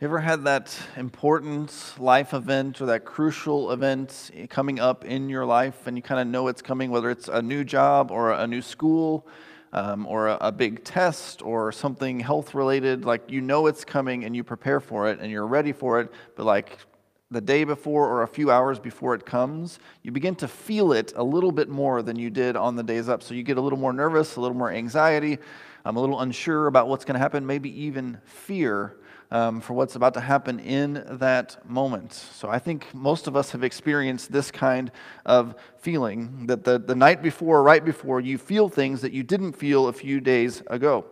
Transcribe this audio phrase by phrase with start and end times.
[0.00, 5.44] You ever had that important life event or that crucial event coming up in your
[5.44, 8.46] life and you kind of know it's coming, whether it's a new job or a
[8.46, 9.26] new school
[9.74, 13.04] um, or a, a big test or something health related?
[13.04, 16.10] Like you know it's coming and you prepare for it and you're ready for it,
[16.34, 16.78] but like
[17.30, 21.12] the day before or a few hours before it comes, you begin to feel it
[21.14, 23.22] a little bit more than you did on the days up.
[23.22, 25.36] So you get a little more nervous, a little more anxiety,
[25.84, 28.96] I'm a little unsure about what's going to happen, maybe even fear
[29.30, 32.12] um, for what's about to happen in that moment.
[32.12, 34.90] So I think most of us have experienced this kind
[35.24, 39.52] of feeling that the, the night before, right before, you feel things that you didn't
[39.52, 41.04] feel a few days ago.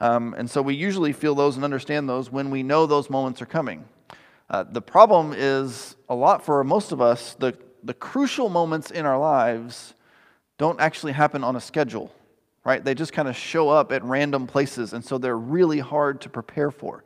[0.00, 3.40] Um, and so we usually feel those and understand those when we know those moments
[3.42, 3.84] are coming.
[4.48, 9.06] Uh, the problem is a lot for most of us, the, the crucial moments in
[9.06, 9.94] our lives
[10.58, 12.12] don't actually happen on a schedule,
[12.64, 12.84] right?
[12.84, 16.28] They just kind of show up at random places, and so they're really hard to
[16.28, 17.04] prepare for.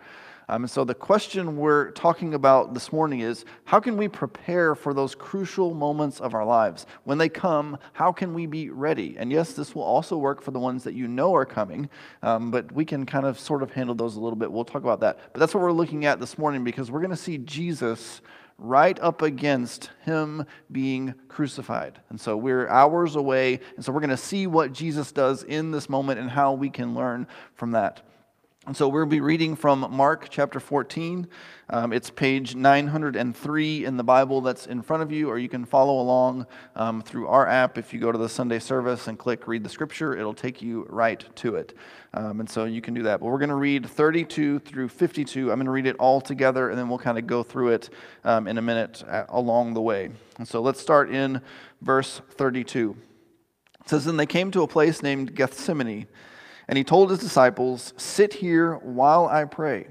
[0.48, 4.75] Um, and so the question we're talking about this morning is how can we prepare
[4.75, 6.86] for those crucial moments of our lives?
[7.05, 9.17] When they come, how can we be ready?
[9.19, 11.89] And yes, this will also work for the ones that you know are coming,
[12.23, 14.53] um, but we can kind of sort of handle those a little bit.
[14.53, 15.19] We'll talk about that.
[15.33, 18.20] But that's what we're looking at this morning because we're going to see Jesus
[18.58, 22.01] right up against him being crucified.
[22.11, 25.70] And so we're hours away, and so we're going to see what Jesus does in
[25.70, 28.03] this moment and how we can learn from that.
[28.67, 31.29] And so we'll be reading from Mark chapter 14.
[31.69, 35.67] Um, it's page 903 in the Bible that's in front of you, or you can
[35.67, 37.77] follow along um, through our app.
[37.77, 40.87] If you go to the Sunday service and click read the scripture, it'll take you
[40.89, 41.77] right to it.
[42.15, 43.20] Um, and so you can do that.
[43.20, 45.53] But we're going to read 32 through 52.
[45.53, 47.91] I'm going to read it all together, and then we'll kind of go through it
[48.25, 50.09] um, in a minute uh, along the way.
[50.39, 51.42] And so let's start in
[51.83, 52.97] verse 32.
[53.81, 56.07] It says, Then they came to a place named Gethsemane.
[56.69, 59.89] And he told his disciples, Sit here while I pray.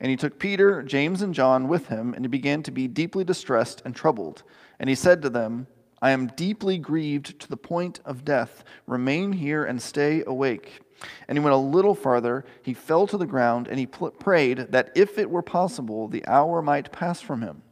[0.00, 3.24] And he took Peter, James, and John with him, and he began to be deeply
[3.24, 4.42] distressed and troubled.
[4.80, 5.68] And he said to them,
[6.02, 8.64] I am deeply grieved to the point of death.
[8.88, 10.80] Remain here and stay awake.
[11.28, 12.44] And he went a little farther.
[12.62, 16.26] He fell to the ground, and he pl- prayed that if it were possible, the
[16.26, 17.62] hour might pass from him.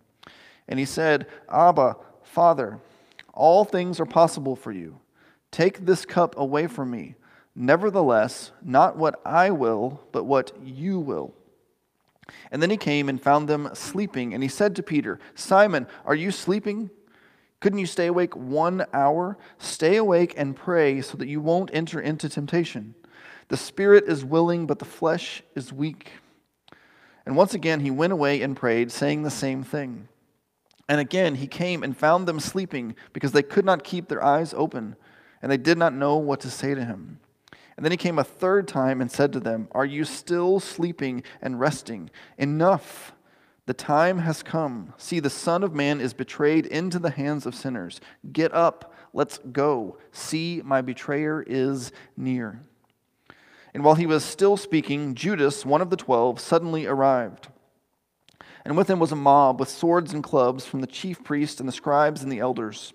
[0.68, 2.78] And he said, Abba, Father,
[3.34, 5.00] all things are possible for you.
[5.50, 7.16] Take this cup away from me.
[7.54, 11.34] Nevertheless, not what I will, but what you will.
[12.52, 16.14] And then he came and found them sleeping, and he said to Peter, Simon, are
[16.14, 16.90] you sleeping?
[17.60, 19.36] Couldn't you stay awake one hour?
[19.58, 22.94] Stay awake and pray so that you won't enter into temptation.
[23.48, 26.12] The spirit is willing, but the flesh is weak.
[27.26, 30.08] And once again he went away and prayed, saying the same thing.
[30.88, 34.54] And again he came and found them sleeping, because they could not keep their eyes
[34.56, 34.96] open,
[35.42, 37.18] and they did not know what to say to him.
[37.80, 41.22] And then he came a third time and said to them, Are you still sleeping
[41.40, 42.10] and resting?
[42.36, 43.14] Enough.
[43.64, 44.92] The time has come.
[44.98, 48.02] See, the Son of Man is betrayed into the hands of sinners.
[48.30, 49.96] Get up, let's go.
[50.12, 52.60] See, my betrayer is near.
[53.72, 57.48] And while he was still speaking, Judas, one of the twelve, suddenly arrived.
[58.62, 61.66] And with him was a mob with swords and clubs from the chief priests and
[61.66, 62.92] the scribes and the elders.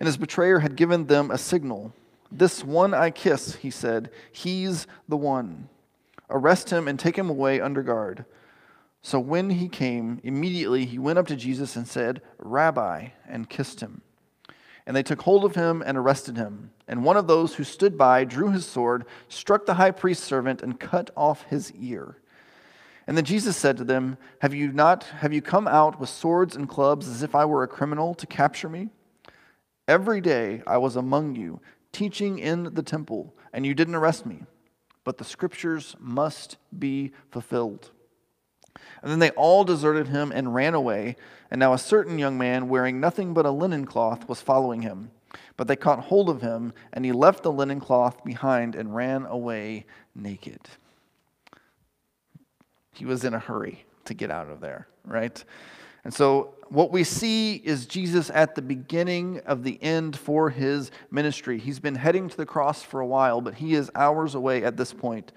[0.00, 1.92] And his betrayer had given them a signal.
[2.30, 5.68] This one I kiss, he said, he's the one.
[6.30, 8.24] Arrest him and take him away under guard.
[9.02, 13.80] So when he came, immediately he went up to Jesus and said, Rabbi, and kissed
[13.80, 14.02] him.
[14.86, 16.70] And they took hold of him and arrested him.
[16.86, 20.62] And one of those who stood by drew his sword, struck the high priest's servant,
[20.62, 22.16] and cut off his ear.
[23.06, 26.56] And then Jesus said to them, Have you not have you come out with swords
[26.56, 28.90] and clubs as if I were a criminal to capture me?
[29.86, 31.60] Every day I was among you
[31.92, 34.42] teaching in the temple, and you didn't arrest me.
[35.04, 37.90] But the scriptures must be fulfilled.
[39.02, 41.16] And then they all deserted him and ran away.
[41.50, 45.10] And now a certain young man, wearing nothing but a linen cloth, was following him.
[45.56, 49.26] But they caught hold of him, and he left the linen cloth behind and ran
[49.26, 50.60] away naked.
[52.92, 55.44] He was in a hurry to get out of there, right?
[56.08, 60.90] And so what we see is Jesus at the beginning of the end for his
[61.10, 61.58] ministry.
[61.58, 64.78] He's been heading to the cross for a while, but he is hours away at
[64.78, 65.32] this point.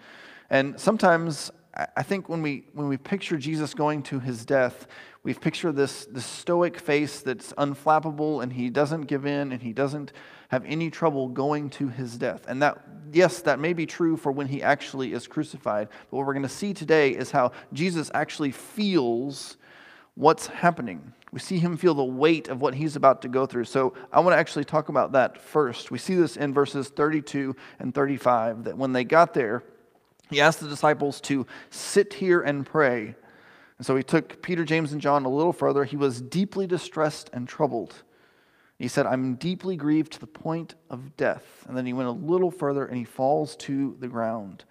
[0.49, 1.51] And sometimes
[1.97, 4.87] I think when we when we picture Jesus going to his death,
[5.23, 9.73] we picture this, this stoic face that's unflappable and he doesn't give in and he
[9.73, 10.13] doesn't
[10.47, 12.45] have any trouble going to his death.
[12.47, 12.81] And that
[13.11, 15.89] yes, that may be true for when he actually is crucified.
[15.89, 19.57] But what we're going to see today is how Jesus actually feels
[20.21, 21.13] what's happening.
[21.31, 23.65] We see him feel the weight of what he's about to go through.
[23.65, 25.89] So I want to actually talk about that first.
[25.89, 29.63] We see this in verses 32 and 35 that when they got there,
[30.29, 33.15] he asked the disciples to sit here and pray.
[33.79, 35.85] And so he took Peter, James, and John a little further.
[35.85, 38.03] He was deeply distressed and troubled.
[38.77, 41.65] He said, I'm deeply grieved to the point of death.
[41.67, 44.65] And then he went a little further and he falls to the ground.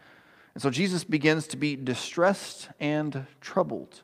[0.55, 4.03] And so Jesus begins to be distressed and troubled.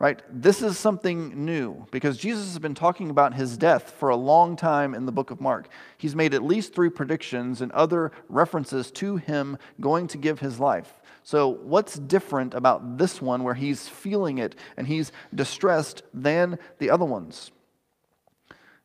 [0.00, 0.22] Right?
[0.30, 4.56] This is something new because Jesus has been talking about his death for a long
[4.56, 5.68] time in the book of Mark.
[5.98, 10.58] He's made at least three predictions and other references to him going to give his
[10.58, 11.02] life.
[11.22, 16.88] So, what's different about this one where he's feeling it and he's distressed than the
[16.88, 17.50] other ones?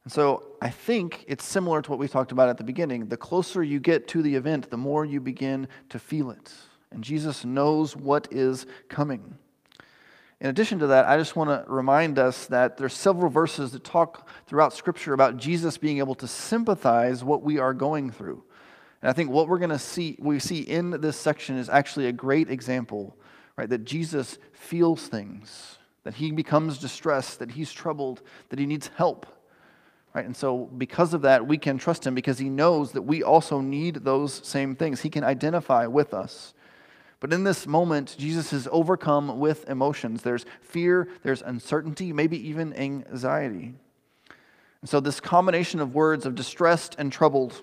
[0.03, 3.07] And so I think it's similar to what we talked about at the beginning.
[3.07, 6.53] The closer you get to the event, the more you begin to feel it.
[6.91, 9.37] And Jesus knows what is coming.
[10.45, 13.83] In addition to that, I just want to remind us that there's several verses that
[13.83, 18.43] talk throughout Scripture about Jesus being able to sympathize what we are going through.
[19.01, 22.05] And I think what we're going to see, we see in this section is actually
[22.05, 23.17] a great example,
[23.57, 23.67] right?
[23.67, 29.25] That Jesus feels things, that he becomes distressed, that he's troubled, that he needs help.
[30.13, 30.25] Right?
[30.25, 33.61] And so, because of that, we can trust him because he knows that we also
[33.61, 35.01] need those same things.
[35.01, 36.53] He can identify with us.
[37.19, 40.21] But in this moment, Jesus is overcome with emotions.
[40.21, 43.73] There's fear, there's uncertainty, maybe even anxiety.
[44.81, 47.61] And so, this combination of words of distressed and troubled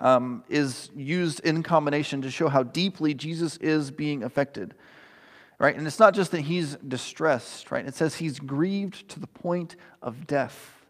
[0.00, 4.74] um, is used in combination to show how deeply Jesus is being affected.
[5.58, 5.76] Right?
[5.76, 7.84] And it's not just that he's distressed, right?
[7.84, 10.86] It says he's grieved to the point of death.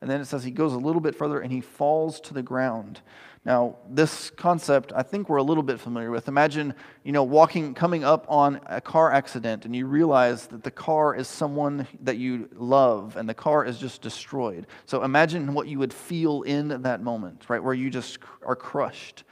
[0.00, 2.42] And then it says he goes a little bit further and he falls to the
[2.42, 3.00] ground.
[3.44, 6.28] Now, this concept I think we're a little bit familiar with.
[6.28, 10.70] Imagine, you know, walking, coming up on a car accident and you realize that the
[10.70, 14.68] car is someone that you love and the car is just destroyed.
[14.86, 19.24] So imagine what you would feel in that moment, right, where you just are crushed.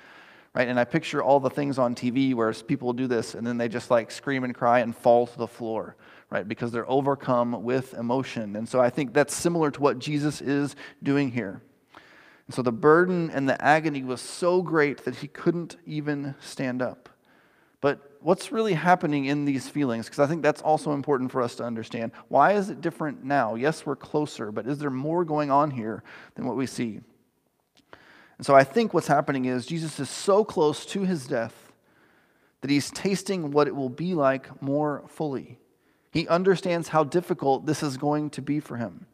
[0.52, 0.66] Right?
[0.66, 3.68] And I picture all the things on TV where people do this and then they
[3.68, 5.96] just like scream and cry and fall to the floor
[6.30, 6.46] right?
[6.46, 8.54] Because they're overcome with emotion.
[8.54, 11.60] And so I think that's similar to what Jesus is doing here.
[12.50, 16.82] And so the burden and the agony was so great that he couldn't even stand
[16.82, 17.08] up.
[17.80, 20.06] But what's really happening in these feelings?
[20.06, 22.10] Because I think that's also important for us to understand.
[22.26, 23.54] Why is it different now?
[23.54, 26.02] Yes, we're closer, but is there more going on here
[26.34, 26.98] than what we see?
[28.36, 31.70] And so I think what's happening is Jesus is so close to his death
[32.62, 35.60] that he's tasting what it will be like more fully.
[36.10, 39.06] He understands how difficult this is going to be for him.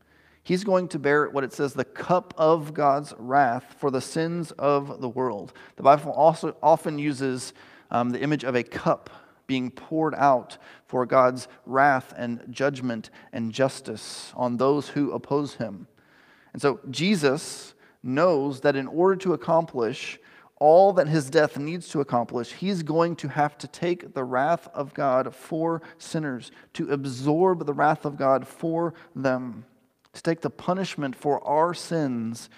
[0.46, 4.52] He's going to bear what it says the cup of God's wrath for the sins
[4.52, 5.52] of the world.
[5.74, 7.52] The Bible also often uses
[7.90, 9.10] um, the image of a cup
[9.48, 15.88] being poured out for God's wrath and judgment and justice on those who oppose him.
[16.52, 20.16] And so Jesus knows that in order to accomplish
[20.60, 24.68] all that his death needs to accomplish, he's going to have to take the wrath
[24.72, 29.64] of God for sinners, to absorb the wrath of God for them,
[30.16, 32.48] to take the punishment for our sins,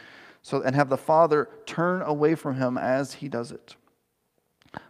[0.42, 3.74] so, and have the Father turn away from him as he does it.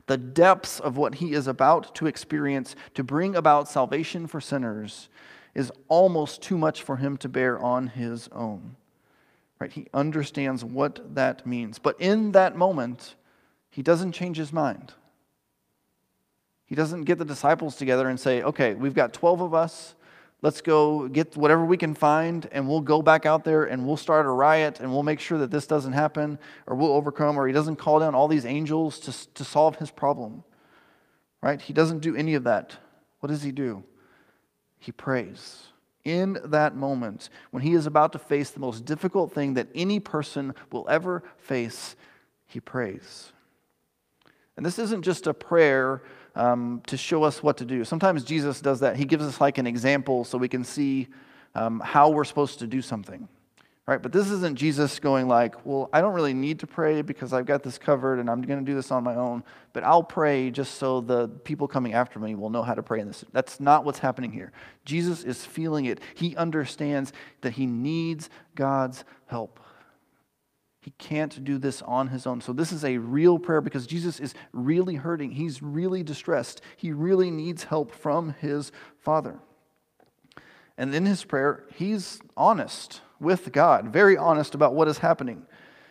[0.07, 5.09] The depths of what he is about to experience to bring about salvation for sinners
[5.55, 8.77] is almost too much for him to bear on his own.
[9.59, 9.73] Right?
[9.73, 11.79] He understands what that means.
[11.79, 13.17] But in that moment,
[13.71, 14.93] he doesn't change his mind.
[16.67, 19.95] He doesn't get the disciples together and say, okay, we've got 12 of us.
[20.41, 23.97] Let's go get whatever we can find, and we'll go back out there and we'll
[23.97, 27.47] start a riot and we'll make sure that this doesn't happen or we'll overcome, or
[27.47, 30.45] he doesn't call down all these angels to, to solve his problem.
[31.43, 31.61] Right?
[31.61, 32.77] He doesn't do any of that.
[33.21, 33.83] What does he do?
[34.79, 35.69] He prays
[36.05, 40.01] in that moment when he is about to face the most difficult thing that any
[40.01, 41.97] person will ever face,
[42.47, 43.33] he prays.
[44.57, 46.03] And this isn't just a prayer
[46.39, 47.85] um, to show us what to do.
[47.85, 48.97] Sometimes Jesus does that.
[48.97, 51.09] He gives us like an example so we can see
[51.55, 53.29] um, how we're supposed to do something.
[53.87, 54.01] Right?
[54.01, 57.47] But this isn't Jesus going like, well, I don't really need to pray because I've
[57.47, 59.43] got this covered and I'm going to do this on my own,
[59.73, 63.01] but I'll pray just so the people coming after me will know how to pray
[63.01, 63.25] in this.
[63.33, 64.53] That's not what's happening here.
[64.85, 66.01] Jesus is feeling it.
[66.15, 69.59] He understands that he needs God's help.
[70.81, 72.41] He can't do this on his own.
[72.41, 75.33] So, this is a real prayer because Jesus is really hurting.
[75.33, 76.61] He's really distressed.
[76.77, 78.71] He really needs help from his
[79.01, 79.41] Father.
[80.77, 85.45] And in his prayer, he's honest with God, very honest about what is happening.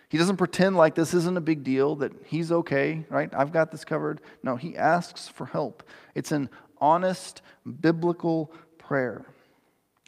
[0.09, 3.29] He doesn't pretend like this isn't a big deal, that he's okay, right?
[3.33, 4.21] I've got this covered.
[4.41, 5.83] No, he asks for help.
[6.15, 7.41] It's an honest,
[7.81, 9.25] biblical prayer.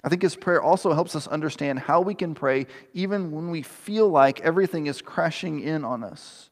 [0.03, 3.61] I think his prayer also helps us understand how we can pray even when we
[3.61, 6.49] feel like everything is crashing in on us.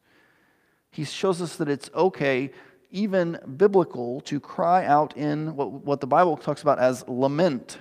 [0.90, 2.50] He shows us that it's okay
[2.90, 7.78] even biblical to cry out in what, what the Bible talks about as lament,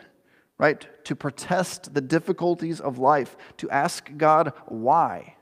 [0.57, 0.87] right?
[1.05, 5.35] To protest the difficulties of life, to ask God why,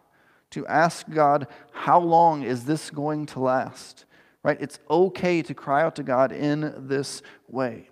[0.51, 4.05] to ask God, how long is this going to last,
[4.43, 4.57] right?
[4.61, 7.89] It's okay to cry out to God in this way.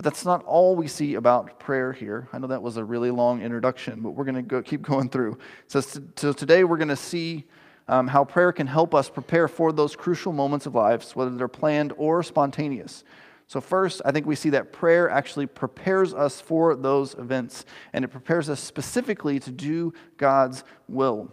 [0.00, 2.26] But that's not all we see about prayer here.
[2.32, 5.10] I know that was a really long introduction, but we're going to go, keep going
[5.10, 5.36] through.
[5.66, 7.44] So, so today we're going to see
[7.86, 11.48] um, how prayer can help us prepare for those crucial moments of lives, whether they're
[11.48, 13.04] planned or spontaneous.
[13.46, 18.02] So, first, I think we see that prayer actually prepares us for those events, and
[18.02, 21.30] it prepares us specifically to do God's will.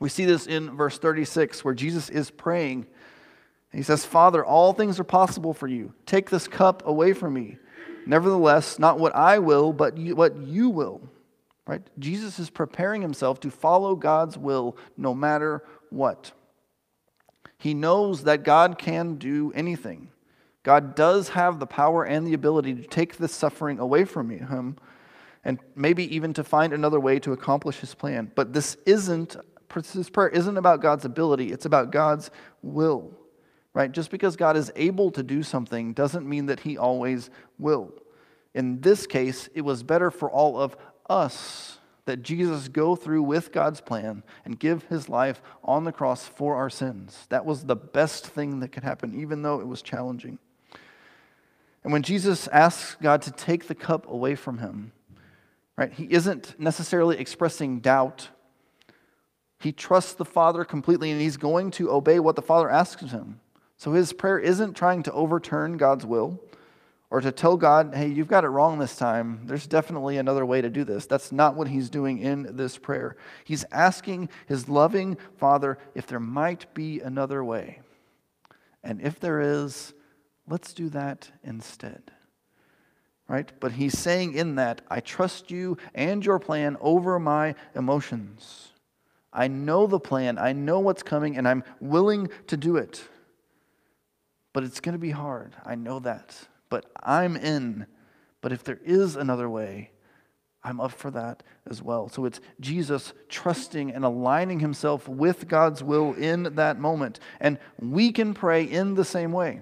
[0.00, 2.86] We see this in verse 36, where Jesus is praying.
[3.70, 5.92] He says, Father, all things are possible for you.
[6.06, 7.58] Take this cup away from me.
[8.06, 11.00] Nevertheless, not what I will, but what you will.
[11.66, 11.82] Right?
[11.98, 16.32] Jesus is preparing himself to follow God's will no matter what.
[17.58, 20.08] He knows that God can do anything.
[20.64, 24.76] God does have the power and the ability to take this suffering away from him
[25.44, 28.30] and maybe even to find another way to accomplish his plan.
[28.34, 29.36] But this isn't
[29.74, 32.30] this prayer isn't about God's ability, it's about God's
[32.60, 33.16] will.
[33.74, 33.90] Right?
[33.90, 37.92] Just because God is able to do something doesn't mean that he always will.
[38.54, 40.76] In this case, it was better for all of
[41.08, 46.26] us that Jesus go through with God's plan and give his life on the cross
[46.26, 47.26] for our sins.
[47.28, 50.38] That was the best thing that could happen, even though it was challenging.
[51.84, 54.92] And when Jesus asks God to take the cup away from him,
[55.76, 58.28] right, he isn't necessarily expressing doubt.
[59.60, 63.40] He trusts the Father completely and he's going to obey what the Father asks him.
[63.82, 66.40] So his prayer isn't trying to overturn God's will
[67.10, 69.40] or to tell God, hey, you've got it wrong this time.
[69.44, 71.06] There's definitely another way to do this.
[71.06, 73.16] That's not what he's doing in this prayer.
[73.42, 77.80] He's asking his loving Father if there might be another way.
[78.84, 79.94] And if there is,
[80.46, 82.12] let's do that instead.
[83.26, 83.50] Right?
[83.58, 88.68] But he's saying in that, I trust you and your plan over my emotions.
[89.32, 93.08] I know the plan, I know what's coming, and I'm willing to do it.
[94.52, 95.54] But it's going to be hard.
[95.64, 97.84] I know that but I'm in.
[98.40, 99.90] But if there is another way,
[100.64, 102.08] I'm up for that as well.
[102.08, 107.20] So it's Jesus trusting and aligning himself with God's will in that moment.
[107.40, 109.60] And we can pray in the same way.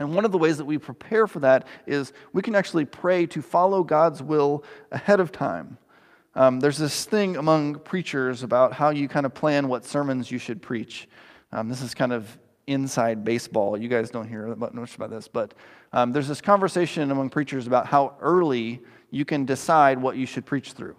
[0.00, 3.24] And one of the ways that we prepare for that is we can actually pray
[3.26, 5.78] to follow God's will ahead of time.
[6.34, 10.38] Um, there's this thing among preachers about how you kind of plan what sermons you
[10.38, 11.08] should preach.
[11.52, 12.36] Um, this is kind of
[12.72, 13.76] inside baseball.
[13.76, 15.54] You guys don't hear much about this, but
[15.92, 20.46] um, there's this conversation among preachers about how early you can decide what you should
[20.46, 20.96] preach through.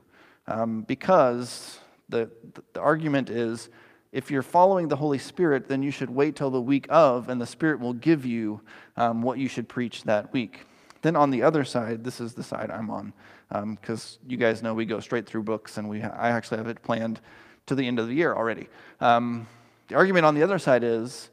[0.48, 2.30] Um, because the,
[2.74, 3.70] the argument is
[4.12, 7.42] if you're following the Holy Spirit, then you should wait till the week of, and
[7.42, 8.62] the Spirit will give you
[8.96, 10.68] um, what you should preach that week.
[11.02, 13.14] Then on the other side, this is the side I'm on,
[13.50, 16.68] because um, you guys know we go straight through books, and we I actually have
[16.68, 17.20] it planned
[17.66, 18.68] to the end of the year already.
[19.02, 19.48] Um,
[19.88, 21.30] the argument on the other side is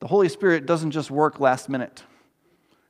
[0.00, 2.04] the Holy Spirit doesn't just work last minute,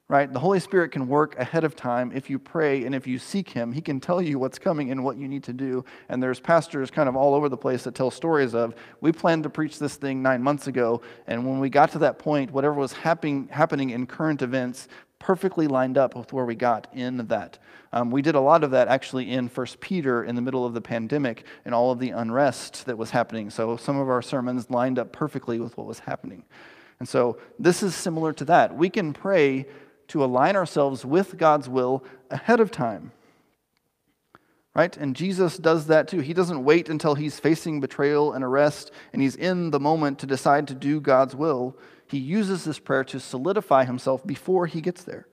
[0.08, 0.30] right?
[0.32, 3.48] The Holy Spirit can work ahead of time if you pray and if you seek
[3.50, 3.72] Him.
[3.72, 5.84] He can tell you what's coming and what you need to do.
[6.08, 9.44] And there's pastors kind of all over the place that tell stories of, we planned
[9.44, 12.74] to preach this thing nine months ago, and when we got to that point, whatever
[12.74, 14.88] was happening, happening in current events
[15.18, 17.58] perfectly lined up with where we got in that.
[17.92, 20.74] Um, we did a lot of that actually in First Peter in the middle of
[20.74, 23.50] the pandemic and all of the unrest that was happening.
[23.50, 26.44] So some of our sermons lined up perfectly with what was happening.
[26.98, 28.76] And so this is similar to that.
[28.76, 29.66] We can pray
[30.08, 33.12] to align ourselves with God's will ahead of time.
[34.74, 34.96] Right?
[34.96, 36.20] And Jesus does that too.
[36.20, 40.26] He doesn't wait until he's facing betrayal and arrest and he's in the moment to
[40.26, 41.76] decide to do God's will.
[42.06, 45.26] He uses this prayer to solidify himself before he gets there.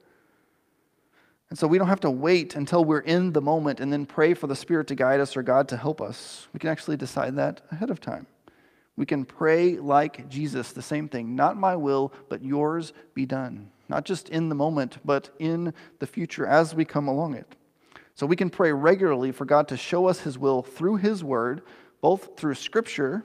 [1.48, 4.34] And so we don't have to wait until we're in the moment and then pray
[4.34, 6.48] for the Spirit to guide us or God to help us.
[6.52, 8.26] We can actually decide that ahead of time.
[8.96, 11.36] We can pray like Jesus, the same thing.
[11.36, 13.70] Not my will, but yours be done.
[13.88, 17.54] Not just in the moment, but in the future as we come along it.
[18.14, 21.62] So we can pray regularly for God to show us his will through his word,
[22.00, 23.22] both through scripture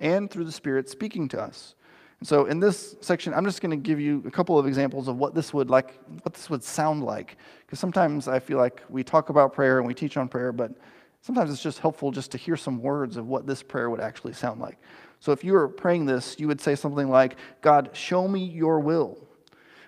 [0.00, 1.76] and through the Spirit speaking to us.
[2.18, 5.08] And so in this section, I'm just going to give you a couple of examples
[5.08, 7.36] of what this would like, what this would sound like.
[7.64, 10.72] Because sometimes I feel like we talk about prayer and we teach on prayer, but
[11.20, 14.32] sometimes it's just helpful just to hear some words of what this prayer would actually
[14.32, 14.78] sound like.
[15.22, 18.80] So if you were praying this, you would say something like, God, show me your
[18.80, 19.16] will.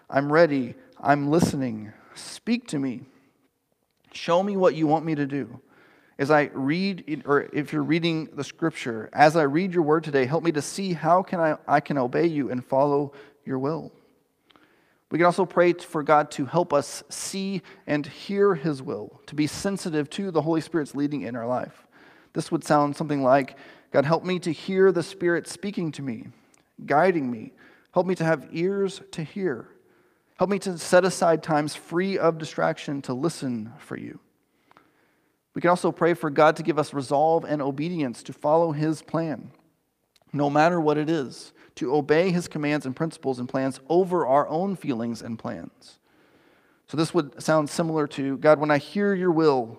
[0.08, 0.76] I'm ready.
[1.00, 1.92] I'm listening.
[2.14, 3.00] Speak to me.
[4.12, 5.60] Show me what you want me to do.
[6.20, 10.24] As I read, or if you're reading the scripture, as I read your word today,
[10.24, 13.12] help me to see how can I, I can obey you and follow
[13.44, 13.90] your will.
[15.10, 19.34] We can also pray for God to help us see and hear his will, to
[19.34, 21.88] be sensitive to the Holy Spirit's leading in our life.
[22.34, 23.56] This would sound something like
[23.94, 26.26] God, help me to hear the Spirit speaking to me,
[26.84, 27.52] guiding me.
[27.92, 29.68] Help me to have ears to hear.
[30.36, 34.18] Help me to set aside times free of distraction to listen for you.
[35.54, 39.00] We can also pray for God to give us resolve and obedience to follow His
[39.00, 39.52] plan,
[40.32, 44.48] no matter what it is, to obey His commands and principles and plans over our
[44.48, 46.00] own feelings and plans.
[46.88, 49.78] So, this would sound similar to God, when I hear your will,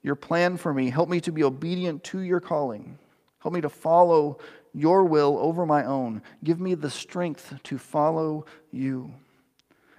[0.00, 3.00] your plan for me, help me to be obedient to your calling.
[3.38, 4.38] Help me to follow
[4.72, 6.22] your will over my own.
[6.44, 9.14] Give me the strength to follow you.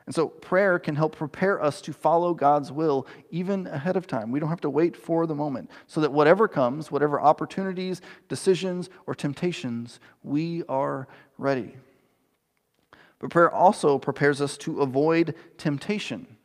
[0.05, 4.31] And so prayer can help prepare us to follow God's will even ahead of time.
[4.31, 5.69] We don't have to wait for the moment.
[5.85, 11.75] So that whatever comes, whatever opportunities, decisions, or temptations, we are ready.
[13.19, 16.37] But prayer also prepares us to avoid temptation.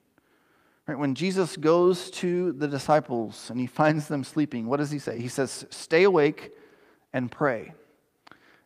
[0.89, 0.99] Right?
[0.99, 5.21] When Jesus goes to the disciples and he finds them sleeping, what does he say?
[5.21, 6.53] He says, Stay awake
[7.13, 7.73] and pray.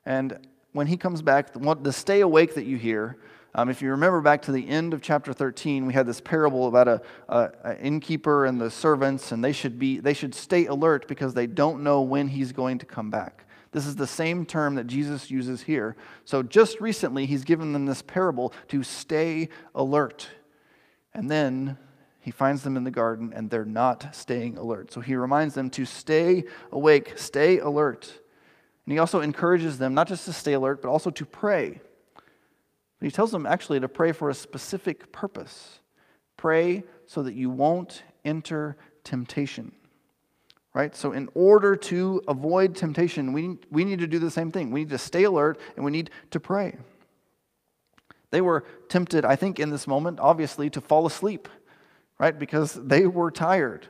[0.04, 0.38] And
[0.72, 3.16] when he comes back, the stay awake that you hear
[3.56, 6.68] um, if you remember back to the end of chapter 13, we had this parable
[6.68, 7.00] about a,
[7.30, 11.32] a, a, innkeeper and the servants, and they should, be, they should stay alert because
[11.32, 13.46] they don't know when he's going to come back.
[13.72, 15.96] This is the same term that Jesus uses here.
[16.26, 20.28] So just recently, he's given them this parable to stay alert.
[21.14, 21.78] And then
[22.20, 24.92] he finds them in the garden, and they're not staying alert.
[24.92, 28.20] So he reminds them to stay awake, stay alert.
[28.86, 31.80] And he also encourages them not just to stay alert, but also to pray.
[32.14, 35.80] But he tells them actually to pray for a specific purpose.
[36.36, 39.72] Pray so that you won't enter temptation.
[40.72, 40.94] Right?
[40.94, 44.70] So, in order to avoid temptation, we, we need to do the same thing.
[44.70, 46.76] We need to stay alert and we need to pray.
[48.30, 51.48] They were tempted, I think, in this moment, obviously, to fall asleep,
[52.18, 52.38] right?
[52.38, 53.86] Because they were tired.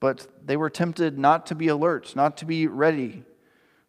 [0.00, 3.24] But they were tempted not to be alert, not to be ready,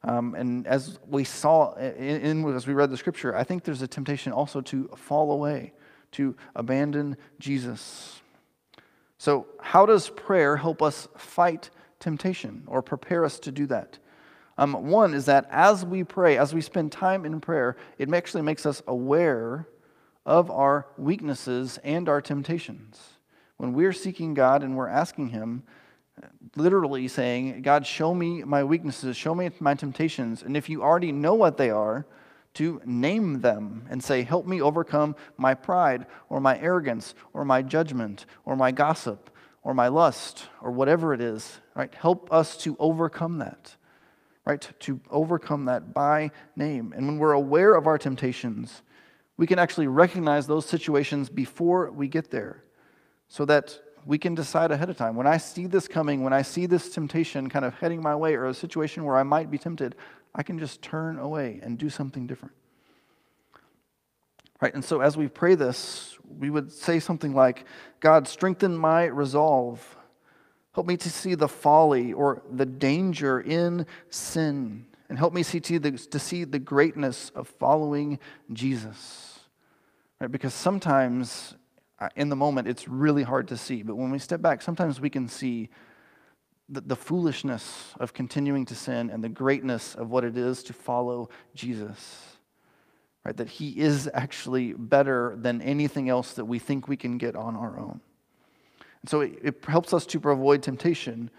[0.04, 3.82] um, and as we saw in, in, as we read the scripture, I think there's
[3.82, 5.74] a temptation also to fall away,
[6.14, 8.20] to abandon Jesus.
[9.18, 14.00] So, how does prayer help us fight temptation or prepare us to do that?
[14.58, 18.42] Um, one is that as we pray, as we spend time in prayer, it actually
[18.42, 19.68] makes us aware
[20.26, 23.00] of our weaknesses and our temptations.
[23.58, 25.64] When we're seeking God and we're asking Him,
[26.56, 30.44] literally saying, God, show me my weaknesses, show me my temptations.
[30.44, 32.06] And if you already know what they are,
[32.56, 37.62] to name them and say, Help me overcome my pride or my arrogance or my
[37.62, 39.30] judgment or my gossip
[39.64, 41.94] or my lust or whatever it is, right?
[41.94, 43.76] Help us to overcome that,
[44.46, 44.70] right?
[44.82, 46.94] To overcome that by name.
[46.96, 48.82] And when we're aware of our temptations,
[49.38, 52.64] we can actually recognize those situations before we get there
[53.28, 55.16] so that we can decide ahead of time.
[55.16, 58.36] When I see this coming, when I see this temptation kind of heading my way
[58.36, 59.96] or a situation where I might be tempted,
[60.34, 62.56] I can just turn away and do something different.
[64.62, 64.74] Right?
[64.74, 67.66] And so as we pray this, we would say something like,
[68.00, 69.98] God, strengthen my resolve.
[70.74, 74.86] Help me to see the folly or the danger in sin.
[75.10, 78.20] And help me see to, the, to see the greatness of following
[78.54, 79.40] Jesus.
[80.20, 80.32] Right?
[80.32, 81.56] Because sometimes
[82.02, 83.84] Uh, in the moment, it's really hard to see.
[83.84, 85.70] But when we step back, sometimes we can see
[86.68, 90.74] the, the, foolishness of continuing to sin and the greatness of what it is to
[90.74, 92.38] follow Jesus.
[93.24, 93.38] Right?
[93.38, 97.56] That he is actually better than anything else that we think we can get on
[97.56, 98.02] our own.
[99.02, 101.30] And so it, it helps us to avoid temptation.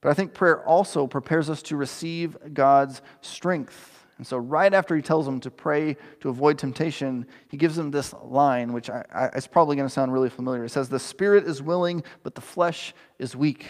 [0.00, 4.96] But I think prayer also prepares us to receive God's strength and so, right after
[4.96, 9.04] he tells them to pray to avoid temptation, he gives them this line, which I,
[9.14, 10.64] I, it's probably going to sound really familiar.
[10.64, 13.66] It says, The spirit is willing, but the flesh is weak.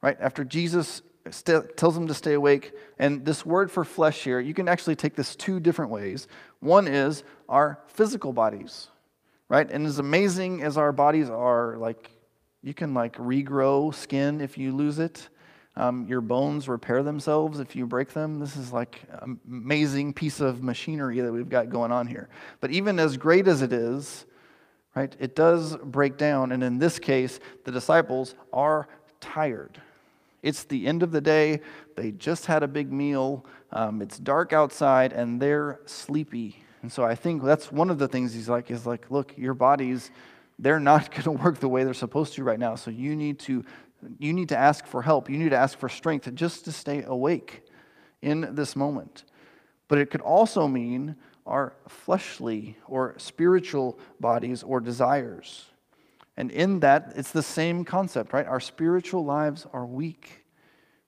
[0.00, 0.16] Right?
[0.20, 4.54] After Jesus st- tells them to stay awake, and this word for flesh here, you
[4.54, 6.28] can actually take this two different ways.
[6.60, 8.88] One is our physical bodies,
[9.48, 9.68] right?
[9.68, 12.10] And as amazing as our bodies are, like,
[12.62, 15.28] you can like regrow skin if you lose it.
[15.76, 18.40] Um, your bones repair themselves if you break them.
[18.40, 22.28] This is like an amazing piece of machinery that we've got going on here.
[22.60, 24.26] But even as great as it is,
[24.94, 26.52] right, it does break down.
[26.52, 28.88] And in this case, the disciples are
[29.20, 29.80] tired.
[30.42, 31.60] It's the end of the day.
[31.96, 33.44] They just had a big meal.
[33.72, 36.64] Um, it's dark outside, and they're sleepy.
[36.82, 39.54] And so I think that's one of the things he's like is like, look, your
[39.54, 40.10] bodies,
[40.58, 42.74] they're not going to work the way they're supposed to right now.
[42.74, 43.64] So you need to
[44.18, 45.28] you need to ask for help.
[45.30, 47.62] You need to ask for strength just to stay awake
[48.22, 49.24] in this moment.
[49.90, 55.66] but it could also mean our fleshly or spiritual bodies or desires.
[56.36, 58.46] And in that, it's the same concept, right?
[58.46, 60.46] Our spiritual lives are weak.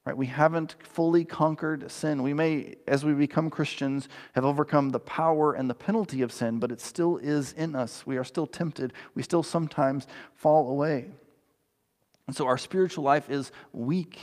[0.05, 0.17] Right?
[0.17, 2.25] We haven't fully conquered sin.
[2.25, 6.59] We may, as we become Christians, have overcome the power and the penalty of sin,
[6.59, 8.05] but it still is in us.
[8.05, 8.95] We are still tempted.
[9.15, 11.13] We still sometimes fall away.
[12.33, 14.19] And so our spiritual life is weak.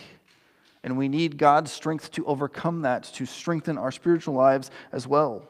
[0.84, 5.48] And we need God's strength to overcome that, to strengthen our spiritual lives as well.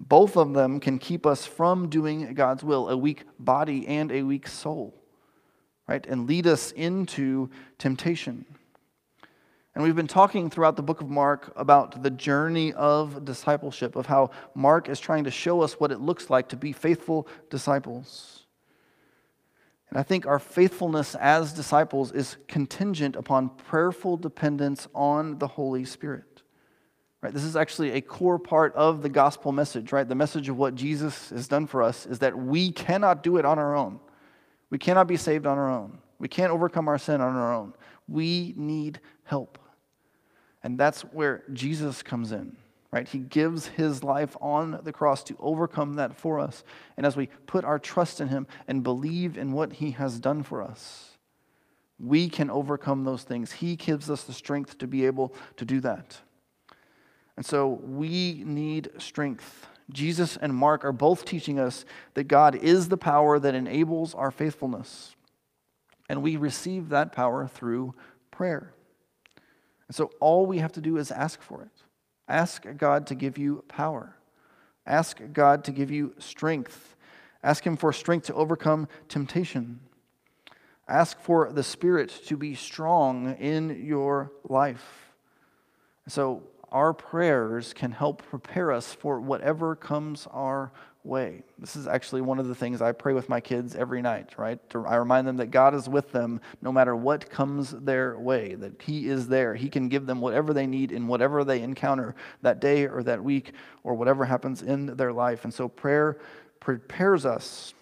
[0.00, 4.24] Both of them can keep us from doing God's will, a weak body and a
[4.24, 4.92] weak soul,
[5.86, 6.04] right?
[6.04, 8.44] And lead us into temptation.
[9.76, 14.06] And we've been talking throughout the book of Mark about the journey of discipleship, of
[14.06, 18.43] how Mark is trying to show us what it looks like to be faithful disciples.
[19.94, 25.84] And I think our faithfulness as disciples is contingent upon prayerful dependence on the Holy
[25.84, 26.42] Spirit.
[27.22, 27.32] Right?
[27.32, 30.06] This is actually a core part of the gospel message, right?
[30.06, 33.44] The message of what Jesus has done for us is that we cannot do it
[33.44, 34.00] on our own.
[34.68, 35.98] We cannot be saved on our own.
[36.18, 37.72] We can't overcome our sin on our own.
[38.08, 39.60] We need help.
[40.64, 42.56] And that's where Jesus comes in,
[42.94, 43.08] right?
[43.08, 46.62] He gives his life on the cross to overcome that for us.
[46.96, 50.44] And as we put our trust in him and believe in what he has done
[50.44, 51.18] for us,
[51.98, 53.50] we can overcome those things.
[53.50, 56.18] He gives us the strength to be able to do that.
[57.36, 59.66] And so we need strength.
[59.90, 64.30] Jesus and Mark are both teaching us that God is the power that enables our
[64.30, 65.16] faithfulness.
[66.08, 67.96] And we receive that power through
[68.30, 68.72] prayer.
[69.88, 71.83] And so all we have to do is ask for it.
[72.28, 74.16] Ask God to give you power.
[74.86, 76.96] Ask God to give you strength.
[77.42, 79.80] Ask Him for strength to overcome temptation.
[80.88, 85.12] Ask for the Spirit to be strong in your life.
[86.06, 90.72] So, our prayers can help prepare us for whatever comes our
[91.04, 91.42] way.
[91.58, 94.58] This is actually one of the things I pray with my kids every night, right?
[94.86, 98.80] I remind them that God is with them no matter what comes their way, that
[98.80, 99.54] He is there.
[99.54, 103.22] He can give them whatever they need in whatever they encounter that day or that
[103.22, 105.44] week or whatever happens in their life.
[105.44, 106.18] And so prayer
[106.58, 107.74] prepares us.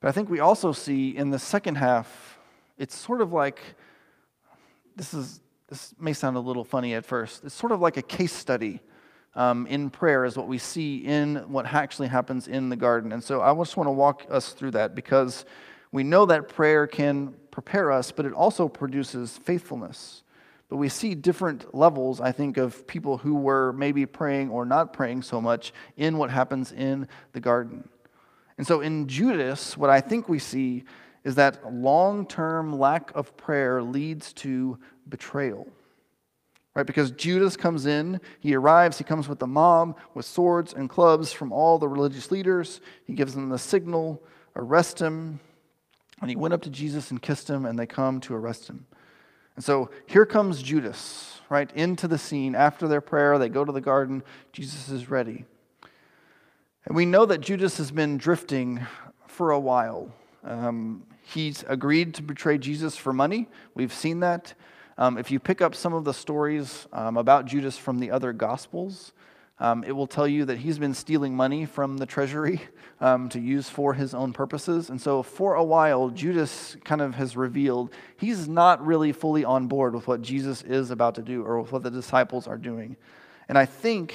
[0.00, 2.38] But I think we also see in the second half,
[2.76, 3.60] it's sort of like
[4.94, 7.44] this is this may sound a little funny at first.
[7.44, 8.80] It's sort of like a case study
[9.36, 13.12] um, in prayer is what we see in what actually happens in the garden.
[13.12, 15.44] And so I just want to walk us through that because
[15.92, 20.22] we know that prayer can prepare us, but it also produces faithfulness.
[20.68, 24.92] But we see different levels, I think, of people who were maybe praying or not
[24.92, 27.88] praying so much in what happens in the garden.
[28.58, 30.84] And so in Judas, what I think we see
[31.24, 35.68] is that long term lack of prayer leads to betrayal
[36.76, 36.86] right?
[36.86, 41.32] Because Judas comes in, he arrives, he comes with the mob with swords and clubs
[41.32, 42.82] from all the religious leaders.
[43.06, 44.22] He gives them the signal,
[44.54, 45.40] arrest him.
[46.20, 48.84] And he went up to Jesus and kissed him, and they come to arrest him.
[49.54, 52.54] And so here comes Judas, right, into the scene.
[52.54, 54.22] After their prayer, they go to the garden.
[54.52, 55.46] Jesus is ready.
[56.84, 58.86] And we know that Judas has been drifting
[59.26, 60.12] for a while.
[60.44, 63.48] Um, he's agreed to betray Jesus for money.
[63.74, 64.52] We've seen that.
[64.98, 68.32] Um, if you pick up some of the stories um, about Judas from the other
[68.32, 69.12] Gospels,
[69.58, 72.60] um, it will tell you that he's been stealing money from the treasury
[73.00, 74.90] um, to use for his own purposes.
[74.90, 79.66] And so, for a while, Judas kind of has revealed he's not really fully on
[79.66, 82.96] board with what Jesus is about to do or with what the disciples are doing.
[83.48, 84.14] And I think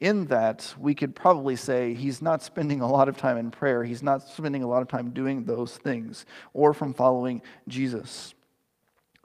[0.00, 3.82] in that, we could probably say he's not spending a lot of time in prayer.
[3.82, 8.34] He's not spending a lot of time doing those things or from following Jesus.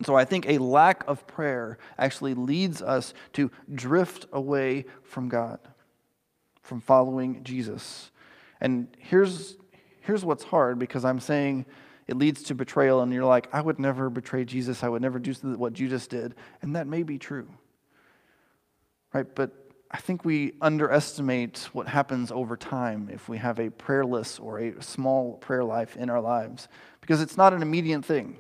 [0.04, 5.60] So I think a lack of prayer actually leads us to drift away from God,
[6.64, 8.12] from following Jesus.
[8.60, 9.58] And here's,
[10.02, 11.66] here's what's hard because I'm saying
[12.08, 14.84] it leads to betrayal, and you're like, I would never betray Jesus.
[14.84, 16.36] I would never do what Judas did.
[16.62, 17.48] And that may be true.
[19.14, 19.34] Right?
[19.34, 19.52] But
[19.92, 24.82] I think we underestimate what happens over time if we have a prayerless or a
[24.82, 26.70] small prayer life in our lives
[27.02, 28.38] because it's not an immediate thing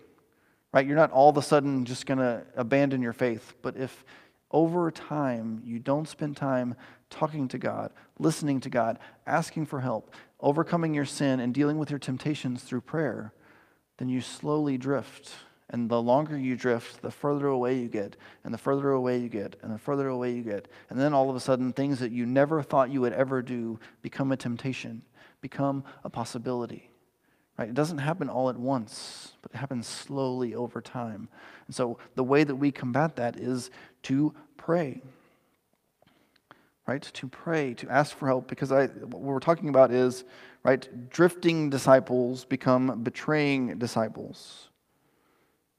[0.74, 0.86] right?
[0.86, 3.54] You're not all of a sudden just going to abandon your faith.
[3.62, 4.06] But if
[4.52, 6.76] over time you don't spend time
[7.10, 11.90] talking to God, listening to God, asking for help, overcoming your sin, and dealing with
[11.90, 13.34] your temptations through prayer,
[13.98, 15.32] then you slowly drift.
[15.70, 19.30] And the longer you drift, the further away you get, and the further away you
[19.30, 20.68] get, and the further away you get.
[20.90, 23.80] And then all of a sudden, things that you never thought you would ever do
[24.02, 25.02] become a temptation,
[25.40, 26.91] become a possibility.
[27.62, 27.70] Right?
[27.70, 31.30] It doesn't happen all at once, but it happens slowly over time.
[31.68, 33.70] And so the way that we combat that is
[34.04, 35.04] to pray.
[36.88, 37.02] right?
[37.02, 40.24] To pray, to ask for help, because I, what we're talking about is,
[40.64, 44.70] right, drifting disciples become betraying disciples.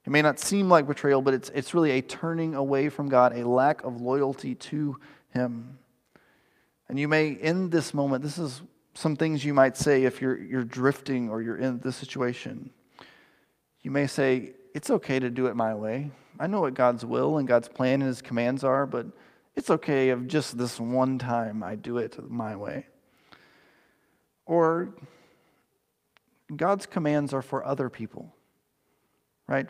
[0.05, 3.37] It may not seem like betrayal, but it's, it's really a turning away from God,
[3.37, 4.97] a lack of loyalty to
[5.29, 5.77] Him.
[6.89, 8.61] And you may, in this moment, this is
[8.93, 12.69] some things you might say if you're, you're drifting or you're in this situation.
[13.81, 16.11] You may say, It's okay to do it my way.
[16.39, 19.07] I know what God's will and God's plan and His commands are, but
[19.55, 22.87] it's okay if just this one time I do it my way.
[24.45, 24.93] Or
[26.55, 28.33] God's commands are for other people,
[29.47, 29.67] right?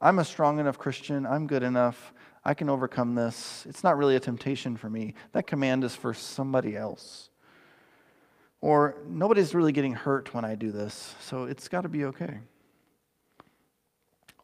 [0.00, 1.26] I'm a strong enough Christian.
[1.26, 2.12] I'm good enough.
[2.44, 3.66] I can overcome this.
[3.68, 5.14] It's not really a temptation for me.
[5.32, 7.29] That command is for somebody else.
[8.60, 12.38] Or nobody's really getting hurt when I do this, so it's got to be okay.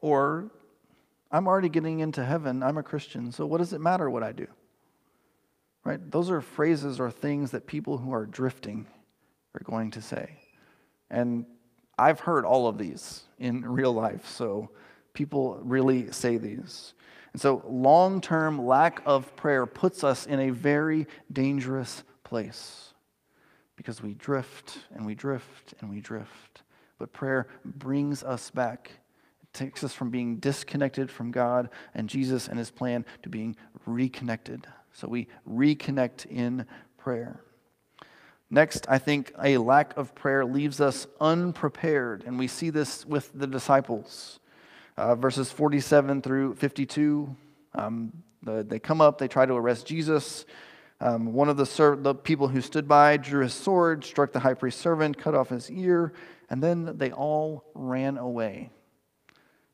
[0.00, 0.50] Or
[1.30, 2.62] I'm already getting into heaven.
[2.62, 4.46] I'm a Christian, so what does it matter what I do?
[5.84, 6.00] Right?
[6.10, 8.86] Those are phrases or things that people who are drifting
[9.54, 10.30] are going to say.
[11.10, 11.44] And
[11.98, 14.70] I've heard all of these in real life, so
[15.12, 16.94] people really say these.
[17.32, 22.94] And so, long term lack of prayer puts us in a very dangerous place
[23.76, 26.62] because we drift and we drift and we drift.
[26.98, 28.90] But prayer brings us back.
[29.42, 33.56] It takes us from being disconnected from God and Jesus and his plan to being
[33.84, 34.66] reconnected.
[34.92, 37.40] So we reconnect in prayer.
[38.48, 43.30] Next, I think a lack of prayer leaves us unprepared, and we see this with
[43.34, 44.38] the disciples
[44.96, 47.34] uh, verses 47 through 52.
[47.74, 48.12] Um,
[48.42, 50.46] the, they come up, they try to arrest Jesus.
[51.00, 54.40] Um, one of the, ser- the people who stood by drew his sword, struck the
[54.40, 56.12] high priest's servant, cut off his ear,
[56.48, 58.70] and then they all ran away.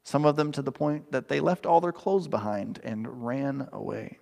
[0.03, 3.69] Some of them to the point that they left all their clothes behind and ran
[3.73, 4.19] away.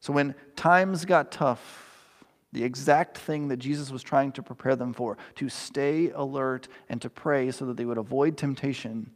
[0.00, 2.14] So when times got tough,
[2.52, 7.00] the exact thing that Jesus was trying to prepare them for, to stay alert and
[7.02, 9.10] to pray so that they would avoid temptation,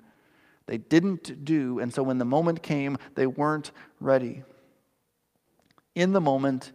[0.66, 4.44] they didn't do, and so when the moment came, they weren't ready.
[5.94, 6.72] In the moment,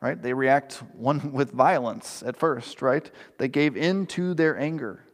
[0.00, 3.10] right, they react one with violence at first, right?
[3.38, 5.04] They gave in to their anger.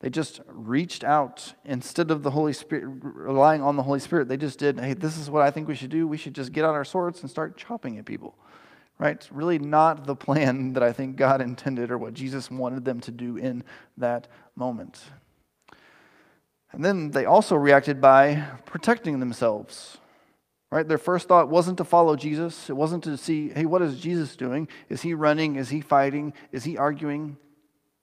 [0.00, 4.28] They just reached out instead of the Holy Spirit relying on the Holy Spirit.
[4.28, 6.06] They just did, hey, this is what I think we should do.
[6.06, 8.36] We should just get out our swords and start chopping at people.
[8.98, 9.16] Right?
[9.16, 13.00] It's really not the plan that I think God intended or what Jesus wanted them
[13.00, 13.64] to do in
[13.96, 15.02] that moment.
[16.72, 19.96] And then they also reacted by protecting themselves.
[20.70, 20.86] Right?
[20.86, 22.68] Their first thought wasn't to follow Jesus.
[22.68, 24.68] It wasn't to see, hey, what is Jesus doing?
[24.88, 25.56] Is he running?
[25.56, 26.32] Is he fighting?
[26.50, 27.36] Is he arguing?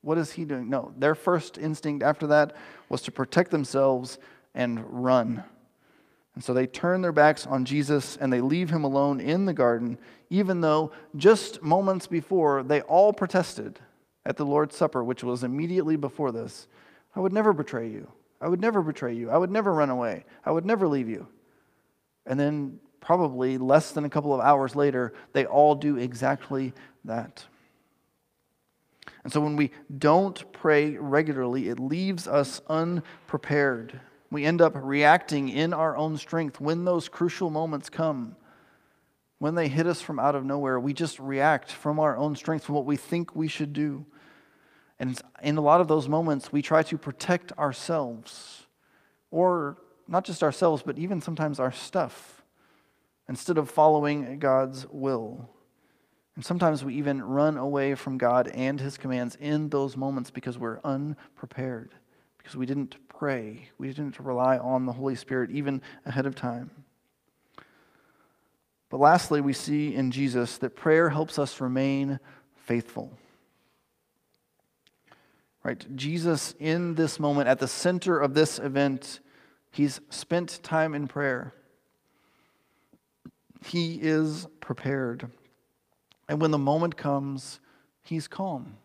[0.02, 0.69] What is he doing?
[0.69, 2.56] No, their first instinct after that
[2.89, 4.17] was to protect themselves
[4.56, 5.43] and run.
[6.36, 9.54] And so they turn their backs on Jesus and they leave him alone in the
[9.54, 9.97] garden,
[10.30, 13.80] even though just moments before they all protested
[14.26, 16.67] at the Lord's Supper, which was immediately before this
[17.15, 18.12] I would never betray you.
[18.41, 19.30] I would never betray you.
[19.30, 20.26] I would never run away.
[20.43, 21.28] I would never leave you.
[22.25, 27.43] And then, probably less than a couple of hours later, they all do exactly that.
[29.23, 33.99] And so, when we don't pray regularly, it leaves us unprepared.
[34.31, 38.36] We end up reacting in our own strength when those crucial moments come.
[39.38, 42.63] When they hit us from out of nowhere, we just react from our own strength,
[42.65, 44.05] from what we think we should do.
[44.99, 48.65] And in a lot of those moments, we try to protect ourselves,
[49.31, 52.43] or not just ourselves, but even sometimes our stuff,
[53.27, 55.49] instead of following God's will.
[56.35, 60.57] And sometimes we even run away from God and His commands in those moments because
[60.57, 61.93] we're unprepared,
[62.37, 66.71] because we didn't pray, we didn't rely on the Holy Spirit even ahead of time.
[68.89, 72.19] But lastly, we see in Jesus that prayer helps us remain
[72.55, 73.11] faithful.
[75.63, 75.83] Right?
[75.95, 79.19] Jesus, in this moment, at the center of this event,
[79.73, 81.53] he's spent time in prayer.
[83.65, 85.29] He is prepared.
[86.29, 87.59] And when the moment comes,
[88.01, 88.77] he's calm.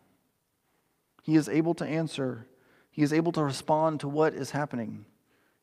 [1.23, 2.47] He is able to answer.
[2.91, 5.05] He is able to respond to what is happening.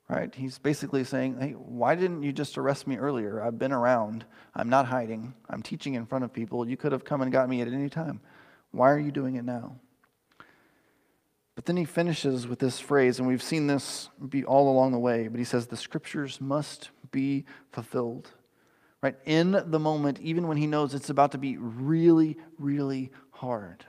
[0.08, 0.32] Right?
[0.32, 3.42] He's basically saying, Hey, why didn't you just arrest me earlier?
[3.42, 4.24] I've been around.
[4.54, 5.34] I'm not hiding.
[5.50, 6.68] I'm teaching in front of people.
[6.68, 8.20] You could have come and got me at any time.
[8.70, 9.76] Why are you doing it now?
[11.56, 14.98] But then he finishes with this phrase, and we've seen this be all along the
[14.98, 18.30] way, but he says, The scriptures must be fulfilled.
[19.02, 19.16] Right?
[19.24, 23.84] In the moment, even when he knows it's about to be really, really hard,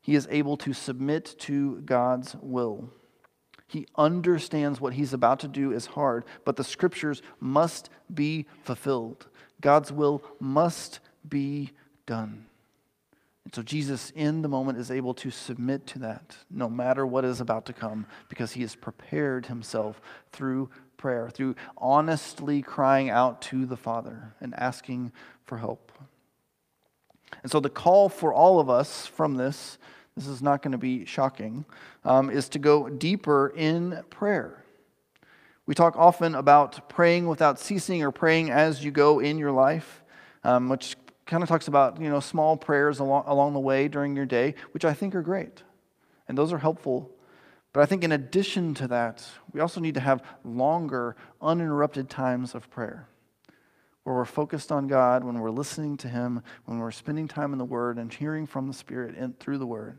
[0.00, 2.90] he is able to submit to God's will.
[3.66, 9.26] He understands what he's about to do is hard, but the scriptures must be fulfilled.
[9.60, 11.72] God's will must be
[12.06, 12.47] done.
[13.48, 17.24] And so Jesus, in the moment, is able to submit to that no matter what
[17.24, 23.40] is about to come because he has prepared himself through prayer, through honestly crying out
[23.40, 25.12] to the Father and asking
[25.46, 25.92] for help.
[27.42, 29.78] And so the call for all of us from this,
[30.14, 31.64] this is not going to be shocking,
[32.04, 34.62] um, is to go deeper in prayer.
[35.64, 40.02] We talk often about praying without ceasing or praying as you go in your life,
[40.44, 40.96] um, which
[41.28, 44.54] kind of talks about you know small prayers along, along the way during your day,
[44.72, 45.62] which I think are great,
[46.26, 47.12] and those are helpful.
[47.72, 52.54] But I think in addition to that, we also need to have longer, uninterrupted times
[52.54, 53.06] of prayer
[54.02, 57.58] where we're focused on God, when we're listening to Him, when we're spending time in
[57.58, 59.98] the Word and hearing from the Spirit and through the Word.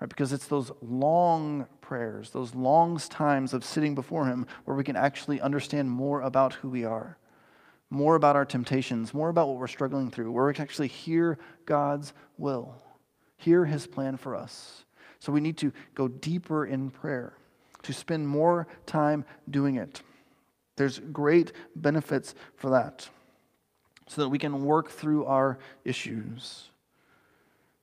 [0.00, 0.08] Right?
[0.08, 4.94] Because it's those long prayers, those long times of sitting before Him where we can
[4.94, 7.18] actually understand more about who we are
[7.94, 11.38] more about our temptations, more about what we're struggling through, where we can actually hear
[11.64, 12.74] God's will,
[13.36, 14.84] hear His plan for us.
[15.20, 17.32] So we need to go deeper in prayer,
[17.84, 20.02] to spend more time doing it.
[20.76, 23.08] There's great benefits for that,
[24.08, 26.68] so that we can work through our issues.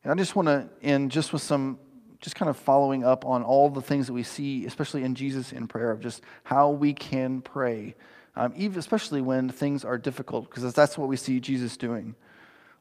[0.04, 1.80] And I just want to end just with some,
[2.19, 5.52] just kind of following up on all the things that we see, especially in Jesus
[5.54, 7.95] in prayer, of just how we can pray
[8.36, 12.15] um, even especially when things are difficult, because that's what we see Jesus doing.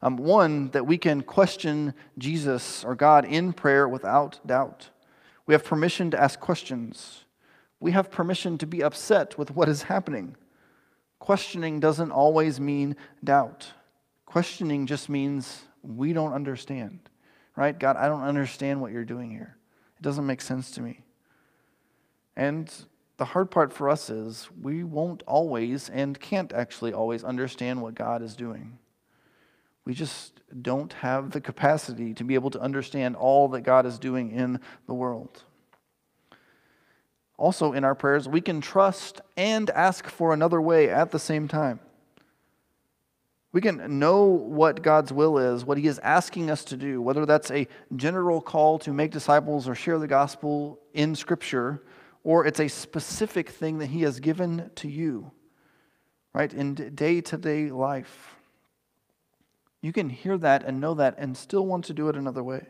[0.02, 4.88] Um, one, that we can question Jesus or God in prayer without doubt.
[5.46, 7.24] We have permission to ask questions.
[7.80, 10.36] We have permission to be upset with what is happening.
[11.18, 13.72] Questioning doesn't always mean doubt.
[14.26, 17.00] Questioning just means we don't understand,
[17.56, 17.78] right?
[17.78, 19.56] God, I don't understand what you're doing here.
[19.98, 21.00] It doesn't make sense to me.
[22.36, 22.72] And
[23.20, 27.94] the hard part for us is we won't always and can't actually always understand what
[27.94, 28.78] God is doing.
[29.84, 33.98] We just don't have the capacity to be able to understand all that God is
[33.98, 35.42] doing in the world.
[37.36, 41.46] Also, in our prayers, we can trust and ask for another way at the same
[41.46, 41.78] time.
[43.52, 47.26] We can know what God's will is, what He is asking us to do, whether
[47.26, 51.82] that's a general call to make disciples or share the gospel in Scripture,
[52.22, 55.30] or it's a specific thing that He has given to you,
[56.32, 58.36] right, in day to day life.
[59.82, 62.66] You can hear that and know that and still want to do it another way.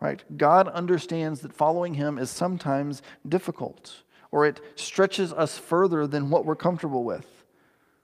[0.00, 0.24] Right?
[0.36, 6.46] God understands that following Him is sometimes difficult, or it stretches us further than what
[6.46, 7.26] we're comfortable with.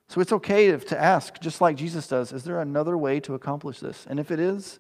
[0.09, 3.81] So it's okay to ask, just like Jesus does, is there another way to accomplish
[3.81, 4.07] this?
[4.09, 4.79] And if it is,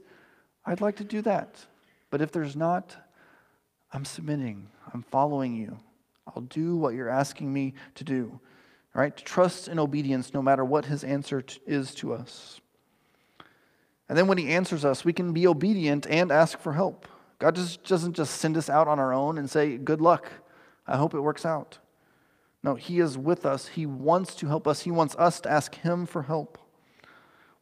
[0.64, 1.64] I'd like to do that.
[2.10, 2.96] But if there's not,
[3.96, 4.68] I'm submitting.
[4.92, 5.78] I'm following you.
[6.26, 8.38] I'll do what you're asking me to do.
[8.94, 9.16] All right?
[9.16, 12.60] To trust and obedience no matter what his answer is to us.
[14.06, 17.08] And then when he answers us, we can be obedient and ask for help.
[17.38, 20.30] God just doesn't just send us out on our own and say, Good luck.
[20.86, 21.78] I hope it works out.
[22.62, 23.68] No, he is with us.
[23.68, 24.82] He wants to help us.
[24.82, 26.58] He wants us to ask him for help.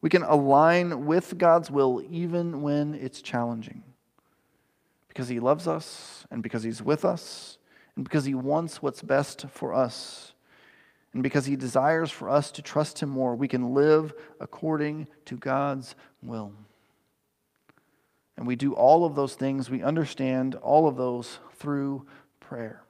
[0.01, 3.83] We can align with God's will even when it's challenging
[5.15, 7.57] because He loves us and because He's with us
[7.95, 10.33] and because He wants what's best for us.
[11.13, 15.37] And because He desires for us to trust Him more, we can live according to
[15.37, 16.51] God's will.
[18.35, 22.05] And we do all of those things, we understand all of those through
[22.41, 22.83] prayer.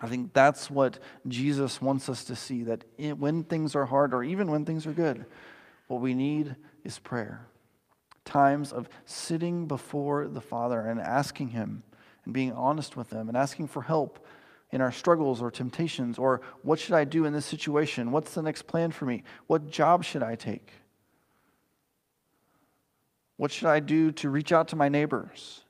[0.00, 0.98] I think that's what
[1.28, 2.84] Jesus wants us to see that
[3.16, 5.24] when things are hard or even when things are good,
[5.86, 7.46] what we need is prayer
[8.24, 11.82] times of sitting before the Father and asking Him
[12.24, 14.24] and being honest with Him and asking for help
[14.70, 18.10] in our struggles or temptations or what should I do in this situation?
[18.10, 19.22] What's the next plan for me?
[19.46, 20.72] What job should I take?
[23.36, 25.64] What should I do to reach out to my neighbors?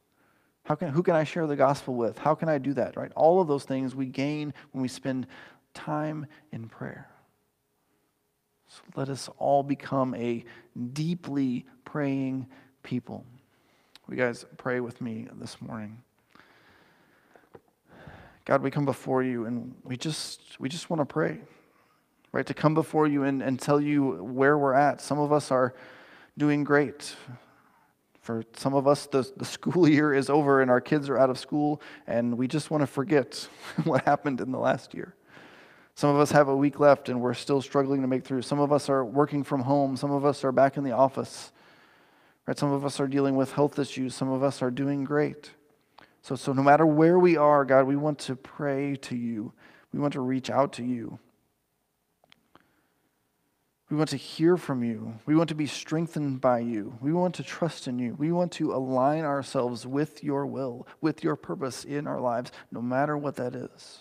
[0.65, 2.19] How can, who can I share the gospel with?
[2.19, 3.13] How can I do that, right?
[3.15, 5.27] All of those things we gain when we spend
[5.75, 7.09] time in prayer.
[8.69, 10.45] So let us all become a
[10.93, 12.47] deeply praying
[12.83, 13.25] people.
[14.07, 16.03] Will you guys pray with me this morning?
[18.45, 21.41] God, we come before you and we just we just want to pray.
[22.33, 22.45] Right?
[22.47, 25.01] To come before you and, and tell you where we're at.
[25.01, 25.73] Some of us are
[26.37, 27.15] doing great.
[28.21, 31.31] For some of us, the, the school year is over and our kids are out
[31.31, 33.49] of school, and we just want to forget
[33.85, 35.15] what happened in the last year.
[35.95, 38.43] Some of us have a week left and we're still struggling to make through.
[38.43, 39.97] Some of us are working from home.
[39.97, 41.53] Some of us are back in the office.
[42.47, 42.59] Right?
[42.59, 44.15] Some of us are dealing with health issues.
[44.15, 45.53] Some of us are doing great.
[46.23, 49.53] So, so no matter where we are, God, we want to pray to you.
[49.93, 51.19] We want to reach out to you.
[53.91, 55.15] We want to hear from you.
[55.27, 56.99] We want to be strengthened by you.
[57.01, 58.15] We want to trust in you.
[58.19, 62.83] We want to align ourselves with your will, with your purpose in our lives, no
[62.83, 64.01] matter what that is.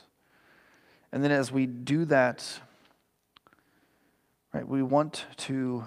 [1.13, 2.43] And then as we do that,
[4.51, 5.85] right, we want to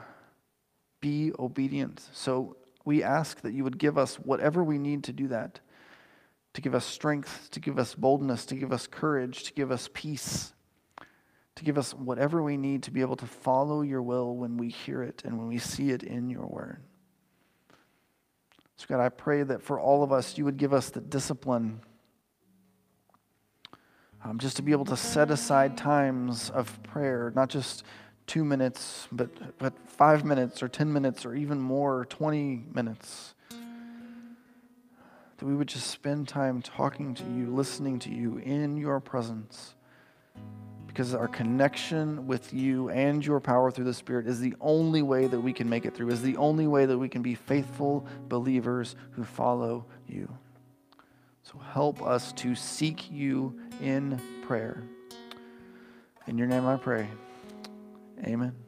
[1.01, 2.09] be obedient.
[2.13, 5.59] So we ask that you would give us whatever we need to do that
[6.55, 9.91] to give us strength, to give us boldness, to give us courage, to give us
[9.93, 10.55] peace,
[11.57, 14.69] to give us whatever we need to be able to follow your will when we
[14.69, 16.81] hear it and when we see it in your word.
[18.77, 21.81] So, God, I pray that for all of us, you would give us the discipline
[24.25, 27.85] um, just to be able to set aside times of prayer, not just
[28.27, 33.35] two minutes, but, but five minutes or 10 minutes or even more, 20 minutes
[35.39, 39.75] that we would just spend time talking to you, listening to you in your presence.
[40.87, 45.27] Because our connection with you and your power through the Spirit is the only way
[45.27, 48.07] that we can make it through, is the only way that we can be faithful
[48.29, 50.27] believers who follow you.
[51.43, 54.83] So help us to seek you in prayer.
[56.27, 57.09] In your name I pray.
[58.25, 58.66] Amen.